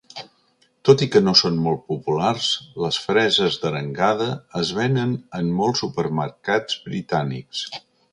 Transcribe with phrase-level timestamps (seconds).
[0.87, 2.47] Tot i que no són molt populars,
[2.85, 4.29] les freses d'arengada
[4.61, 7.63] es venen en molts supermercats britànics.